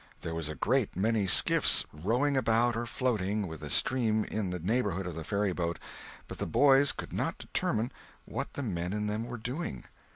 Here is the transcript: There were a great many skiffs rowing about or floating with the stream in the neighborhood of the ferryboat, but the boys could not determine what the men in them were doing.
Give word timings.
There 0.21 0.33
were 0.33 0.41
a 0.49 0.55
great 0.55 0.95
many 0.95 1.27
skiffs 1.27 1.85
rowing 1.93 2.35
about 2.35 2.75
or 2.75 2.87
floating 2.87 3.45
with 3.45 3.59
the 3.59 3.69
stream 3.69 4.25
in 4.25 4.49
the 4.49 4.57
neighborhood 4.57 5.05
of 5.05 5.13
the 5.13 5.23
ferryboat, 5.23 5.77
but 6.27 6.39
the 6.39 6.47
boys 6.47 6.91
could 6.91 7.13
not 7.13 7.37
determine 7.37 7.91
what 8.25 8.53
the 8.53 8.63
men 8.63 8.93
in 8.93 9.05
them 9.05 9.25
were 9.25 9.37
doing. 9.37 9.83